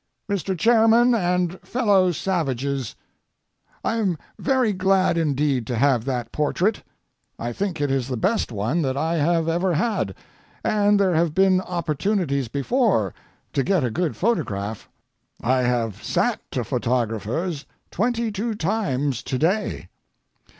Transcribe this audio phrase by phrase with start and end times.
[0.27, 0.57] MR.
[0.57, 6.81] CHAIRMAN AND FELLOW SAVAGES,—I am very glad indeed to have that portrait.
[7.37, 10.15] I think it is the best one that I have ever had,
[10.63, 13.13] and there have been opportunities before
[13.53, 14.89] to get a good photograph.
[15.39, 19.87] I have sat to photographers twenty two times to day.